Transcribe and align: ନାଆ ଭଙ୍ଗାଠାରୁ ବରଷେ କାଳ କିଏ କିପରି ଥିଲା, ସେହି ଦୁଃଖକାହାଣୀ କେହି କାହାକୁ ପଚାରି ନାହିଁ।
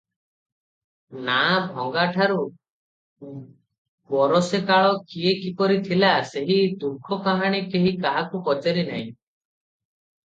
ନାଆ 1.25 1.57
ଭଙ୍ଗାଠାରୁ 1.73 2.39
ବରଷେ 4.13 4.61
କାଳ 4.71 4.95
କିଏ 5.11 5.35
କିପରି 5.43 5.79
ଥିଲା, 5.89 6.11
ସେହି 6.31 6.59
ଦୁଃଖକାହାଣୀ 6.87 7.63
କେହି 7.77 7.95
କାହାକୁ 8.07 8.43
ପଚାରି 8.51 8.89
ନାହିଁ। 8.93 9.05